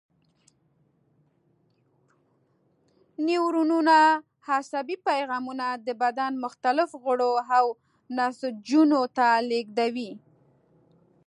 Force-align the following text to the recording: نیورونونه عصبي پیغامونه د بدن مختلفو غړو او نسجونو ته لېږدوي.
نیورونونه 3.25 3.95
عصبي 4.57 4.95
پیغامونه 5.07 5.67
د 5.87 5.87
بدن 6.03 6.31
مختلفو 6.43 6.95
غړو 7.05 7.31
او 7.57 7.65
نسجونو 8.17 9.01
ته 9.17 9.27
لېږدوي. 9.49 10.11